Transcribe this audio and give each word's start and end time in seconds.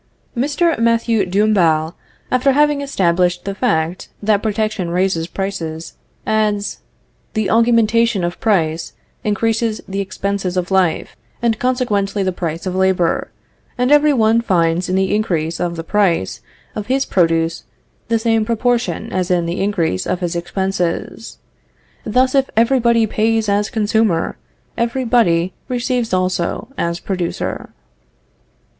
Mr. 0.35 0.79
Mathieu 0.79 1.25
de 1.25 1.37
Dombasle, 1.39 1.93
after 2.31 2.53
having 2.53 2.81
established 2.81 3.45
the 3.45 3.53
fact 3.53 4.09
that 4.19 4.41
protection 4.41 4.89
raises 4.89 5.27
prices, 5.27 5.93
adds: 6.25 6.79
"The 7.35 7.51
augmentation 7.51 8.23
of 8.23 8.39
price 8.39 8.93
increases 9.23 9.79
the 9.87 9.99
expenses 9.99 10.57
of 10.57 10.71
life, 10.71 11.15
and 11.39 11.59
consequently 11.59 12.23
the 12.23 12.31
price 12.31 12.65
of 12.65 12.73
labor, 12.75 13.29
and 13.77 13.91
every 13.91 14.11
one 14.11 14.41
finds 14.41 14.89
in 14.89 14.95
the 14.95 15.13
increase 15.13 15.59
of 15.59 15.75
the 15.75 15.83
price 15.83 16.41
of 16.75 16.87
his 16.87 17.05
produce 17.05 17.65
the 18.07 18.17
same 18.17 18.43
proportion 18.43 19.13
as 19.13 19.29
in 19.29 19.45
the 19.45 19.61
increase 19.61 20.07
of 20.07 20.19
his 20.19 20.35
expenses. 20.35 21.37
Thus, 22.05 22.33
if 22.33 22.49
every 22.57 22.79
body 22.79 23.05
pays 23.05 23.47
as 23.47 23.69
consumer, 23.69 24.35
every 24.75 25.05
body 25.05 25.53
receives 25.69 26.11
also 26.11 26.69
as 26.75 26.99
producer." 26.99 27.69